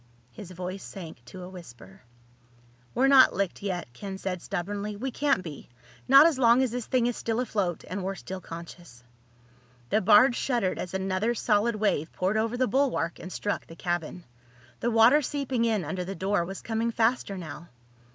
[0.31, 2.01] His voice sank to a whisper.
[2.95, 4.95] "We're not licked yet," Ken said stubbornly.
[4.95, 9.03] "We can't be—not as long as this thing is still afloat and we're still conscious."
[9.91, 14.23] The barge shuddered as another solid wave poured over the bulwark and struck the cabin.
[14.79, 17.69] The water seeping in under the door was coming faster now.